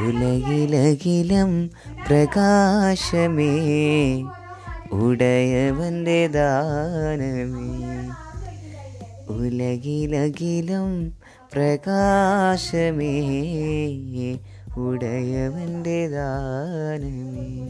ഉലകിലകിലും 0.00 1.52
പ്രകാശമേ 2.06 3.52
ഉടയവൻ്റെ 4.98 6.20
ദാനമേ 6.34 7.70
ഉലകിലകിലും 9.36 10.90
പ്രകാശമേ 11.52 13.14
ഉടയവൻ്റെ 14.78 16.00
ദാനമേ 16.12 17.48